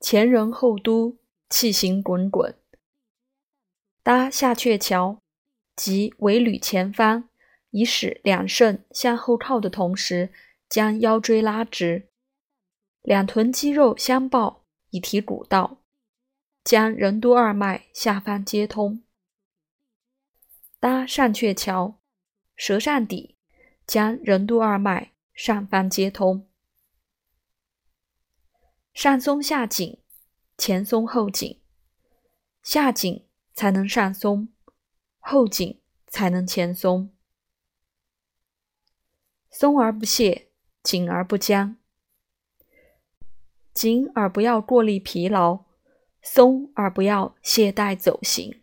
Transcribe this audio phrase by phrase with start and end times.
[0.00, 1.18] 前人后嘟，
[1.50, 2.54] 气行滚滚。
[4.02, 5.20] 搭下鹊桥，
[5.76, 7.28] 即尾履前翻，
[7.70, 10.32] 以使两肾向后靠的同时，
[10.68, 12.08] 将腰椎拉直，
[13.02, 15.82] 两臀肌肉相抱，以提骨道，
[16.64, 19.02] 将任督二脉下方接通。
[20.80, 21.98] 搭上鹊桥，
[22.56, 23.36] 舌上底，
[23.84, 26.47] 将任督二脉上方接通。
[28.98, 30.00] 上松下紧，
[30.56, 31.60] 前松后紧，
[32.64, 34.48] 下紧才能上松，
[35.20, 37.14] 后紧才能前松。
[39.50, 40.48] 松而不懈，
[40.82, 41.76] 紧而不僵。
[43.72, 45.66] 紧而不要过力疲劳，
[46.20, 48.60] 松而不要懈怠走形。